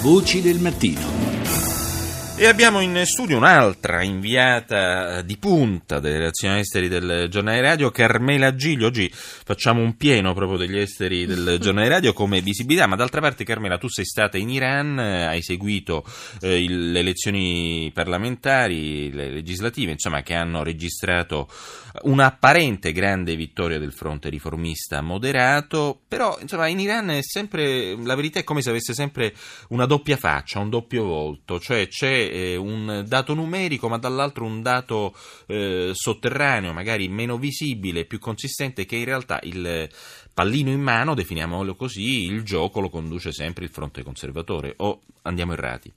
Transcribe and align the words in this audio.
Voci 0.00 0.40
del 0.40 0.60
mattino. 0.60 1.17
E 2.40 2.46
abbiamo 2.46 2.78
in 2.78 3.02
studio 3.04 3.36
un'altra 3.36 4.04
inviata 4.04 5.22
di 5.22 5.36
punta 5.38 5.98
delle 5.98 6.18
relazioni 6.18 6.60
esteri 6.60 6.86
del 6.86 7.26
giornale 7.28 7.60
radio, 7.60 7.90
Carmela 7.90 8.54
Giglio. 8.54 8.86
Oggi 8.86 9.10
facciamo 9.12 9.82
un 9.82 9.96
pieno 9.96 10.34
proprio 10.34 10.56
degli 10.56 10.78
esteri 10.78 11.26
del 11.26 11.58
giornale 11.60 11.88
radio 11.88 12.12
come 12.12 12.40
visibilità, 12.40 12.86
ma 12.86 12.94
d'altra 12.94 13.20
parte 13.20 13.42
Carmela 13.42 13.76
tu 13.76 13.88
sei 13.88 14.04
stata 14.04 14.38
in 14.38 14.50
Iran, 14.50 15.00
hai 15.00 15.42
seguito 15.42 16.04
eh, 16.40 16.62
il, 16.62 16.92
le 16.92 17.00
elezioni 17.00 17.90
parlamentari, 17.92 19.10
le 19.12 19.30
legislative, 19.30 19.90
insomma 19.90 20.22
che 20.22 20.34
hanno 20.34 20.62
registrato 20.62 21.48
un'apparente 22.02 22.92
grande 22.92 23.34
vittoria 23.34 23.80
del 23.80 23.92
fronte 23.92 24.28
riformista 24.28 25.00
moderato, 25.00 26.00
però 26.06 26.38
insomma 26.40 26.68
in 26.68 26.78
Iran 26.78 27.10
è 27.10 27.22
sempre, 27.22 27.96
la 28.00 28.14
verità 28.14 28.38
è 28.38 28.44
come 28.44 28.62
se 28.62 28.70
avesse 28.70 28.94
sempre 28.94 29.34
una 29.70 29.86
doppia 29.86 30.16
faccia, 30.16 30.60
un 30.60 30.70
doppio 30.70 31.04
volto, 31.04 31.58
cioè 31.58 31.88
c'è 31.88 32.27
eh, 32.30 32.56
un 32.56 33.04
dato 33.06 33.34
numerico, 33.34 33.88
ma 33.88 33.98
dall'altro 33.98 34.44
un 34.44 34.62
dato 34.62 35.14
eh, 35.46 35.90
sotterraneo, 35.92 36.72
magari 36.72 37.08
meno 37.08 37.38
visibile, 37.38 38.04
più 38.04 38.18
consistente, 38.18 38.84
che 38.84 38.96
in 38.96 39.04
realtà 39.04 39.40
il 39.42 39.88
pallino 40.32 40.70
in 40.70 40.80
mano, 40.80 41.14
definiamolo 41.14 41.74
così, 41.74 42.24
il 42.24 42.42
gioco 42.42 42.80
lo 42.80 42.90
conduce 42.90 43.32
sempre 43.32 43.64
il 43.64 43.70
fronte 43.70 44.02
conservatore. 44.02 44.74
O 44.78 45.00
andiamo 45.22 45.52
errati? 45.52 45.92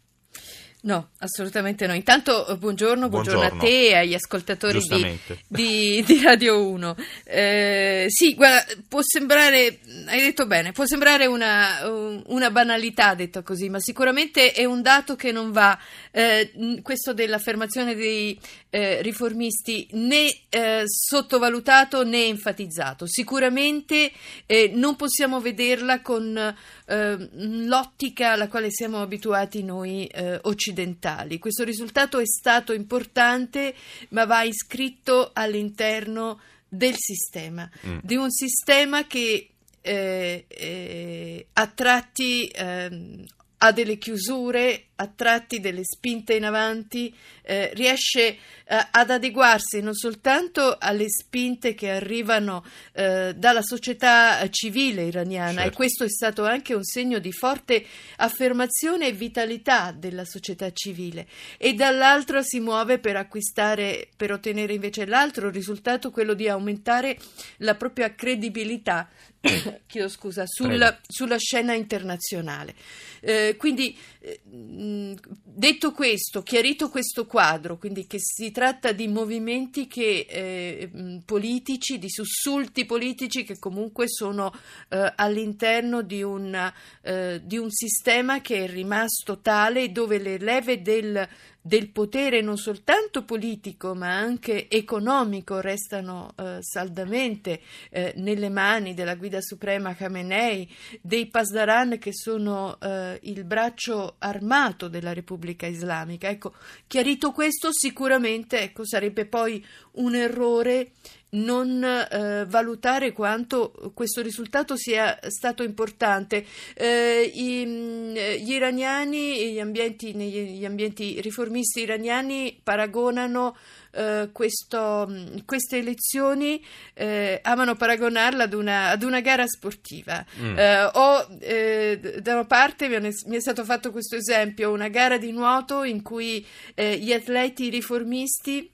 No, 0.84 1.10
assolutamente 1.20 1.86
no. 1.86 1.94
Intanto 1.94 2.48
eh, 2.48 2.58
buongiorno, 2.58 3.08
buongiorno, 3.08 3.40
buongiorno. 3.40 3.64
a 3.64 3.70
te 3.70 3.90
e 3.90 3.96
agli 3.96 4.16
ascoltatori 4.16 4.80
di, 4.80 5.20
di, 5.48 6.04
di, 6.04 6.22
Radio 6.24 6.68
1. 6.70 6.96
Eh, 7.24 8.06
sì, 8.08 8.34
guarda, 8.34 8.66
può 8.88 9.02
sembrare, 9.04 9.80
hai 10.08 10.22
detto 10.22 10.48
bene, 10.48 10.72
può 10.72 10.88
sembrare 10.88 11.28
una, 11.28 11.88
una, 12.26 12.50
banalità 12.50 13.14
detto 13.14 13.44
così, 13.44 13.70
ma 13.70 13.80
sicuramente 13.80 14.54
è 14.54 14.66
un 14.66 14.82
dato 14.82 15.16
che 15.16 15.32
non 15.32 15.52
va, 15.52 15.78
eh, 16.10 16.80
questo 16.82 17.14
dell'affermazione 17.14 17.94
dei 17.94 18.40
eh, 18.72 19.04
riformisti, 19.04 19.88
né 19.92 20.34
eh, 20.50 20.84
sottovalutato 20.86 22.04
né 22.04 22.26
enfatizzato. 22.26 23.06
Sicuramente 23.06 24.12
eh, 24.48 24.72
non 24.74 24.96
possiamo 24.96 25.40
vederla 25.40 26.02
con 26.02 26.56
l'ottica 26.92 28.32
alla 28.34 28.50
quale 28.50 28.70
siamo 28.70 29.02
abituati 29.02 29.64
noi 29.64 30.12
occidentali 30.42 30.71
occidentali. 30.72 31.38
Questo 31.38 31.64
risultato 31.64 32.20
è 32.20 32.26
stato 32.26 32.74
importante, 32.74 33.76
ma 34.10 34.26
va 34.26 34.44
iscritto 34.44 35.32
all'interno 35.34 36.40
del 36.68 36.96
sistema, 36.98 37.70
mm. 37.86 37.98
di 38.02 38.16
un 38.16 38.32
sistema 38.32 39.06
che 39.06 39.50
eh, 39.82 40.46
eh, 40.48 41.48
a 41.54 41.68
tratti 41.68 42.48
eh, 42.48 43.26
ha 43.64 43.72
delle 43.72 43.98
chiusure, 43.98 44.86
a 44.96 45.08
tratti 45.08 45.60
delle 45.60 45.84
spinte 45.84 46.34
in 46.34 46.46
avanti, 46.46 47.14
eh, 47.44 47.72
riesce 47.74 48.28
eh, 48.28 48.38
ad 48.66 49.10
adeguarsi 49.10 49.82
non 49.82 49.94
soltanto 49.94 50.78
alle 50.80 51.10
spinte 51.10 51.76
che 51.76 51.92
arrivano 51.92 52.64
eh, 52.94 53.34
dalla 53.36 53.62
società 53.62 54.48
civile 54.50 55.04
iraniana 55.04 55.62
certo. 55.62 55.68
e 55.68 55.76
questo 55.76 56.04
è 56.06 56.10
stato 56.10 56.46
anche 56.46 56.74
un 56.74 56.84
segno 56.84 57.20
di 57.20 57.32
forte 57.32 57.86
affermazione 58.18 59.08
e 59.08 59.12
vitalità 59.12 59.92
della 59.92 60.26
società 60.26 60.72
civile 60.72 61.28
e 61.58 61.74
dall'altro 61.74 62.42
si 62.42 62.60
muove 62.60 62.98
per 62.98 63.16
acquistare, 63.16 64.08
per 64.16 64.32
ottenere 64.32 64.74
invece 64.74 65.06
l'altro 65.06 65.50
risultato, 65.50 66.10
quello 66.10 66.34
di 66.34 66.48
aumentare 66.48 67.18
la 67.58 67.76
propria 67.76 68.16
credibilità 68.16 69.08
chiedo 69.88 70.08
scusa, 70.08 70.44
sulla, 70.46 71.00
sulla 71.08 71.38
scena 71.38 71.74
internazionale. 71.74 72.76
Eh, 73.22 73.56
quindi, 73.58 73.98
eh, 74.20 74.40
detto 74.44 75.92
questo, 75.92 76.44
chiarito 76.44 76.90
questo 76.90 77.26
quadro, 77.26 77.78
quindi 77.78 78.06
che 78.06 78.18
si 78.20 78.52
tratta 78.52 78.92
di 78.92 79.08
movimenti 79.08 79.88
che, 79.88 80.26
eh, 80.30 80.90
politici, 81.26 81.98
di 81.98 82.10
sussulti 82.10 82.86
politici 82.86 83.44
che 83.44 83.58
comunque 83.58 84.08
sono 84.08 84.54
eh, 84.90 85.14
all'interno 85.16 86.04
di, 86.04 86.22
una, 86.22 86.72
eh, 87.02 87.42
di 87.44 87.58
un 87.58 87.72
sistema 87.72 88.42
che 88.42 88.66
è 88.66 88.68
rimasto 88.68 89.40
tale 89.40 89.92
dove 89.92 90.20
le 90.20 90.38
leve 90.38 90.82
del 90.82 91.28
del 91.62 91.90
potere 91.90 92.42
non 92.42 92.58
soltanto 92.58 93.24
politico 93.24 93.94
ma 93.94 94.18
anche 94.18 94.68
economico 94.68 95.60
restano 95.60 96.34
eh, 96.36 96.58
saldamente 96.60 97.62
eh, 97.90 98.14
nelle 98.18 98.50
mani 98.50 98.94
della 98.94 99.16
guida 99.16 99.42
suprema 99.42 99.94
Khamenei, 99.94 100.68
dei 101.02 101.28
Pasdaran 101.28 102.00
che 102.00 102.14
sono 102.14 102.80
eh, 102.80 103.20
il 103.24 103.44
braccio 103.44 104.16
armato 104.18 104.88
della 104.88 105.14
Repubblica 105.14 105.68
Islamica. 105.68 106.30
Ecco, 106.30 106.54
chiarito 106.88 107.32
questo 107.32 107.70
sicuramente 107.72 108.62
ecco, 108.62 108.86
sarebbe 108.86 109.26
poi 109.26 109.64
un 109.94 110.16
errore 110.16 110.92
non 111.32 111.84
eh, 111.84 112.46
valutare 112.48 113.12
quanto 113.12 113.92
questo 113.94 114.22
risultato 114.22 114.76
sia 114.76 115.18
stato 115.28 115.64
importante. 115.64 116.46
Eh, 116.74 117.32
i, 117.34 117.66
mm, 117.66 118.16
gli 118.16 118.52
iraniani, 118.52 119.52
gli 119.52 119.60
ambienti, 119.60 120.14
gli 120.14 120.66
ambienti 120.66 121.22
riformisti 121.22 121.82
iraniani 121.82 122.60
paragonano 122.62 123.56
eh, 123.92 124.30
questo, 124.32 125.08
mm, 125.10 125.38
queste 125.46 125.78
elezioni, 125.78 126.64
eh, 126.94 127.40
amano 127.44 127.76
paragonarla 127.76 128.44
ad 128.44 128.54
una, 128.54 128.90
ad 128.90 129.04
una 129.04 129.22
gara 129.22 129.48
sportiva. 129.48 130.26
Mm. 130.40 130.58
Eh, 130.58 130.84
o 130.94 131.28
eh, 131.40 132.20
da 132.22 132.34
una 132.34 132.46
parte 132.46 132.88
mi 132.88 132.96
è, 132.96 133.12
mi 133.26 133.36
è, 133.36 133.40
stato 133.40 133.64
fatto 133.64 133.92
questo 133.92 134.16
esempio, 134.16 134.72
una 134.72 134.90
gara 134.90 135.18
di 135.18 135.32
nuoto 135.32 135.84
in 135.84 136.02
cui 136.02 136.46
gli 136.74 137.14
atleti 137.14 137.70
riformisti 137.70 138.70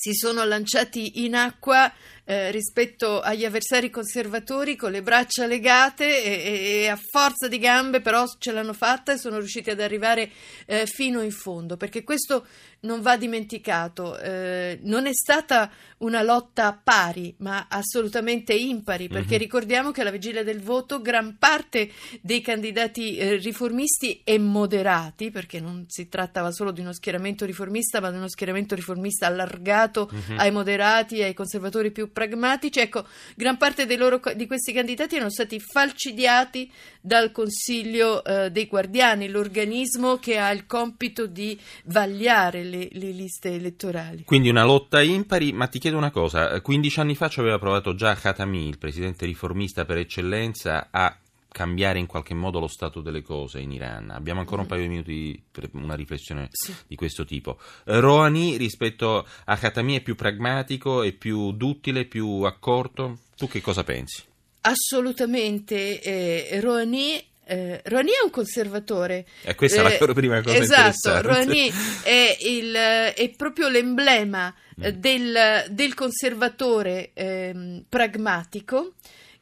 si 0.00 0.14
sono 0.14 0.44
lanciati 0.44 1.24
in 1.24 1.34
acqua 1.34 1.92
eh, 2.24 2.50
rispetto 2.50 3.20
agli 3.20 3.44
avversari 3.44 3.90
conservatori 3.90 4.76
con 4.76 4.90
le 4.90 5.02
braccia 5.02 5.46
legate 5.46 6.22
e, 6.22 6.82
e, 6.82 6.88
a 6.88 6.96
forza 6.96 7.48
di 7.48 7.58
gambe 7.58 8.00
però 8.00 8.24
ce 8.38 8.52
l'hanno 8.52 8.72
fatta 8.72 9.12
e 9.12 9.18
sono 9.18 9.38
riusciti 9.38 9.70
ad 9.70 9.80
arrivare 9.80 10.30
eh, 10.66 10.86
fino 10.86 11.22
in 11.22 11.32
fondo 11.32 11.76
perché 11.76 12.04
questo 12.04 12.46
non 12.80 13.02
va 13.02 13.16
dimenticato 13.16 14.18
eh, 14.18 14.78
non 14.82 15.06
è 15.06 15.12
stata 15.12 15.70
una 15.98 16.22
lotta 16.22 16.78
pari 16.82 17.34
ma 17.38 17.66
assolutamente 17.68 18.54
impari 18.54 19.08
perché 19.08 19.32
mm-hmm. 19.32 19.38
ricordiamo 19.38 19.90
che 19.90 20.00
alla 20.00 20.10
vigilia 20.10 20.42
del 20.42 20.62
voto 20.62 21.02
gran 21.02 21.36
parte 21.38 21.90
dei 22.22 22.40
candidati 22.40 23.16
eh, 23.16 23.36
riformisti 23.36 24.22
e 24.24 24.38
moderati 24.38 25.30
perché 25.30 25.60
non 25.60 25.84
si 25.88 26.08
trattava 26.08 26.52
solo 26.52 26.70
di 26.70 26.80
uno 26.80 26.94
schieramento 26.94 27.44
riformista 27.44 28.00
ma 28.00 28.10
di 28.10 28.16
uno 28.16 28.28
schieramento 28.28 28.74
riformista 28.74 29.26
allargato 29.26 30.10
mm-hmm. 30.10 30.38
ai 30.38 30.50
moderati 30.50 31.22
ai 31.22 31.34
conservatori 31.34 31.90
più 31.90 32.12
pragmatici. 32.20 32.80
Ecco, 32.80 33.06
gran 33.34 33.56
parte 33.56 33.86
loro, 33.96 34.20
di 34.34 34.46
questi 34.46 34.72
candidati 34.72 35.14
erano 35.14 35.30
stati 35.30 35.58
falcidiati 35.58 36.70
dal 37.00 37.32
Consiglio 37.32 38.22
eh, 38.22 38.50
dei 38.50 38.66
Guardiani, 38.66 39.28
l'organismo 39.28 40.16
che 40.18 40.38
ha 40.38 40.50
il 40.50 40.66
compito 40.66 41.26
di 41.26 41.58
vagliare 41.84 42.62
le, 42.62 42.88
le, 42.92 43.10
liste 43.10 43.54
elettorali. 43.54 44.24
Quindi 44.24 44.50
una 44.50 44.64
lotta 44.64 45.00
impari, 45.00 45.52
ma 45.52 45.66
ti 45.66 45.78
chiedo 45.78 45.96
una 45.96 46.10
cosa, 46.10 46.60
15 46.60 47.00
anni 47.00 47.14
fa 47.14 47.28
ci 47.28 47.40
aveva 47.40 47.58
provato 47.58 47.94
già 47.94 48.14
Khatami, 48.14 48.68
il 48.68 48.78
presidente 48.78 49.24
riformista 49.24 49.86
per 49.86 49.96
eccellenza, 49.96 50.88
a 50.90 51.16
cambiare 51.50 51.98
in 51.98 52.06
qualche 52.06 52.34
modo 52.34 52.60
lo 52.60 52.68
stato 52.68 53.00
delle 53.00 53.22
cose 53.22 53.60
in 53.60 53.72
Iran. 53.72 54.10
Abbiamo 54.10 54.40
ancora 54.40 54.60
un 54.60 54.66
mm. 54.66 54.70
paio 54.70 54.82
di 54.82 54.88
minuti 54.88 55.44
per 55.50 55.68
una 55.72 55.94
riflessione 55.94 56.48
sì. 56.50 56.74
di 56.86 56.94
questo 56.94 57.24
tipo. 57.24 57.58
Eh, 57.84 58.00
Rouhani 58.00 58.56
rispetto 58.56 59.26
a 59.44 59.56
Khatami 59.56 59.96
è 59.96 60.00
più 60.00 60.14
pragmatico, 60.14 61.02
è 61.02 61.12
più 61.12 61.52
duttile, 61.52 62.04
più 62.04 62.42
accorto? 62.42 63.18
Tu 63.36 63.48
che 63.48 63.60
cosa 63.60 63.84
pensi? 63.84 64.22
Assolutamente. 64.62 66.00
Eh, 66.00 66.60
Rouhani 66.60 67.28
eh, 67.50 67.80
Rouhani 67.84 68.10
è 68.10 68.24
un 68.24 68.30
conservatore. 68.30 69.26
E 69.42 69.56
questa 69.56 69.82
eh, 69.82 69.98
è 69.98 70.06
la 70.06 70.12
prima 70.12 70.40
cosa 70.40 70.56
esatto, 70.56 71.20
Rouhani 71.20 71.72
è, 72.04 72.36
il, 72.42 72.72
è, 72.72 73.30
proprio 73.36 73.68
l'emblema 73.68 74.54
mm. 74.78 74.86
del, 74.90 75.64
del, 75.70 75.94
conservatore 75.94 77.10
eh, 77.12 77.82
pragmatico 77.88 78.92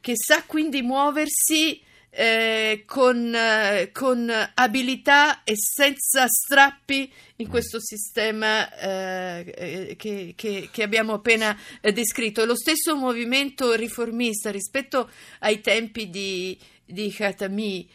che 0.01 0.13
sa 0.15 0.43
quindi 0.47 0.81
muoversi 0.81 1.79
eh, 2.11 2.83
con, 2.85 3.33
eh, 3.33 3.91
con, 3.93 4.31
abilità 4.55 5.43
e 5.43 5.53
senza 5.55 6.27
strappi 6.27 7.11
in 7.37 7.47
mm. 7.47 7.49
questo 7.49 7.79
sistema 7.79 8.73
eh, 8.77 9.53
eh, 9.55 9.95
che, 9.95 10.33
che, 10.35 10.69
che, 10.71 10.83
abbiamo 10.83 11.13
appena 11.13 11.57
eh, 11.81 11.91
descritto. 11.91 12.45
Lo 12.45 12.55
stesso 12.55 12.95
movimento 12.95 13.73
riformista 13.73 14.51
rispetto 14.51 15.09
ai 15.39 15.61
tempi 15.61 16.09
di, 16.09 16.57
di 16.85 17.11
Khatami 17.11 17.89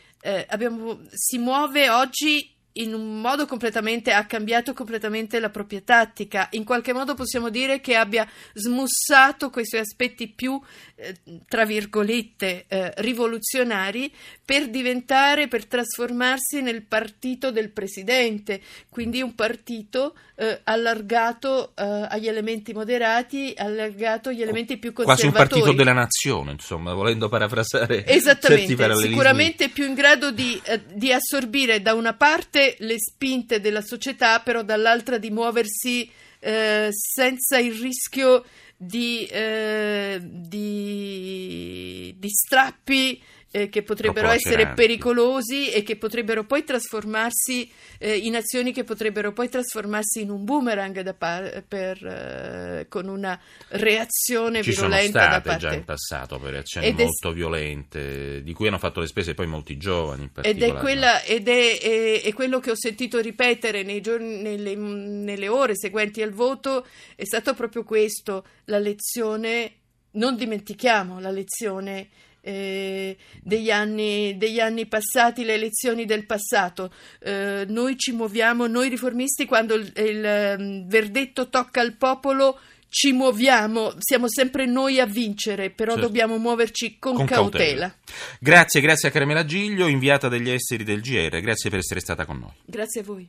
abbiamo, 0.49 1.02
si 1.12 1.37
muove 1.37 1.90
oggi 1.90 2.54
in 2.75 2.94
un 2.94 3.21
modo 3.21 3.47
completamente 3.47 4.12
ha 4.12 4.25
cambiato 4.26 4.73
completamente 4.73 5.38
la 5.38 5.50
propria 5.50 5.81
tattica. 5.81 6.49
In 6.53 6.65
qualche 6.65 6.93
modo 6.93 7.15
possiamo 7.15 7.49
dire 7.49 7.81
che 7.81 7.94
abbia 7.94 8.26
smussato 8.55 9.50
quei 9.50 9.67
suoi 9.67 9.82
aspetti 9.82 10.29
più, 10.29 10.61
eh, 10.97 11.15
tra 11.47 11.65
virgolette, 11.65 12.65
eh, 12.67 12.93
rivoluzionari 12.97 14.12
per 14.44 14.69
diventare, 14.71 15.47
per 15.47 15.67
trasformarsi 15.67 16.62
nel 16.62 16.82
partito 16.82 17.50
del 17.50 17.71
presidente, 17.71 18.61
quindi 18.88 19.23
un 19.23 19.35
partito 19.35 20.15
eh, 20.37 20.61
allargato 20.65 21.73
eh, 21.77 22.06
agli 22.09 22.27
elementi 22.27 22.73
moderati, 22.73 23.55
allargato 23.56 24.31
agli 24.31 24.43
elementi 24.43 24.79
più 24.79 24.93
conservatori. 24.93 25.31
Quasi 25.31 25.55
un 25.55 25.61
partito 25.62 25.77
della 25.77 25.93
nazione, 25.93 26.53
insomma, 26.53 26.93
volendo 26.93 27.29
parafrasare. 27.29 28.05
Esattamente, 28.15 28.97
sicuramente 28.97 29.69
più 29.69 29.87
in 29.87 29.94
grado 29.94 30.32
di, 30.32 30.61
eh, 30.65 30.81
di 30.93 31.12
assorbire 31.12 31.81
da 31.81 31.94
una 31.94 32.15
parte 32.15 32.63
le 32.78 32.99
spinte 32.99 33.61
della 33.61 33.82
società, 33.82 34.40
però 34.40 34.62
dall'altra 34.62 35.19
di 35.19 35.31
muoversi 35.31 36.11
eh, 36.40 36.88
senza 36.90 37.58
il 37.58 37.75
rischio 37.75 38.44
di, 38.76 39.25
eh, 39.26 40.19
di, 40.20 42.14
di 42.19 42.28
strappi 42.28 43.22
eh, 43.55 43.69
che 43.69 43.85
potrebbero 43.85 44.31
essere 44.31 44.73
pericolosi 44.75 45.71
e 45.71 45.85
che 45.85 45.95
potrebbero 45.95 46.43
poi 46.43 46.65
trasformarsi 46.65 47.71
eh, 47.99 48.17
in 48.17 48.35
azioni 48.35 48.73
che 48.73 48.83
potrebbero 48.83 49.33
poi 49.33 49.49
trasformarsi 49.49 50.23
in 50.23 50.31
un 50.31 50.45
boomerang 50.45 51.15
par- 51.15 51.62
per, 51.62 52.05
eh, 52.05 52.87
con 52.89 53.06
una 53.06 53.41
reazione 53.69 54.61
Ci 54.61 54.71
virulenta 54.71 55.23
sono 55.23 55.39
state 55.39 55.56
già 55.59 55.73
in 55.73 55.85
passato 55.85 56.41
per 56.41 56.51
reazioni 56.51 56.89
ed 56.89 56.99
molto 56.99 57.31
è... 57.31 57.33
violente 57.33 58.43
di 58.43 58.53
cui 58.53 58.67
hanno 58.67 58.79
fatto 58.79 58.99
le 58.99 59.06
spese 59.06 59.35
poi 59.35 59.47
molti 59.47 59.77
giovani 59.77 60.29
ed 60.43 60.61
è, 60.61 60.75
quella, 60.75 61.23
ed 61.23 61.47
è, 61.47 61.79
è, 61.79 62.23
è, 62.23 62.33
quello 62.33 62.59
che 62.59 62.73
ho 62.73 62.77
sentito 62.77 63.21
ripetere 63.21 63.85
nei 63.85 64.01
giorni, 64.01 64.43
nelle, 64.43 64.75
nelle 64.75 65.47
ore 65.47 65.77
seguenti 65.77 66.23
al 66.23 66.33
voto 66.33 66.85
è 67.15 67.25
stato 67.25 67.55
proprio 67.55 67.85
questo 67.85 68.45
la 68.65 68.81
lezione 68.81 69.75
non 70.15 70.35
dimentichiamo 70.35 71.21
la 71.21 71.31
lezione 71.31 72.09
eh, 72.44 73.17
degli, 73.43 73.70
anni, 73.70 74.37
degli, 74.37 74.61
anni, 74.61 74.87
passati, 74.87 75.44
le 75.44 75.55
elezioni 75.55 76.05
del 76.05 76.26
passato. 76.26 76.93
Eh, 77.20 77.64
noi 77.67 77.96
ci 77.96 78.12
muoviamo, 78.12 78.67
noi 78.67 78.91
riformisti, 78.91 79.46
quando 79.46 79.75
il, 79.75 79.91
il 79.96 80.56
um, 80.58 80.87
verdetto 80.87 81.49
tocca 81.49 81.81
al 81.81 81.96
popolo, 81.96 82.58
ci 82.88 83.12
muoviamo, 83.12 83.94
siamo 83.99 84.29
sempre 84.29 84.67
noi 84.67 85.00
a 85.00 85.06
vincere, 85.06 85.70
però 85.70 85.93
certo. 85.93 86.06
dobbiamo 86.06 86.38
muoverci 86.38 86.99
con, 86.99 87.14
con 87.17 87.26
cautela. 87.26 87.88
cautela. 87.88 87.94
Grazie, 88.38 88.81
grazie 88.81 89.08
a 89.08 89.11
Carmela 89.11 89.44
Giglio, 89.44 89.88
inviata 89.88 90.29
degli 90.29 90.50
esteri 90.50 90.85
del 90.85 91.00
GR, 91.00 91.41
grazie 91.41 91.70
per 91.70 91.81
essere 91.81 91.99
stata 91.99 92.25
con 92.25 92.38
noi. 92.38 92.52
Grazie 92.67 93.00
a 93.00 93.05
voi. 93.05 93.29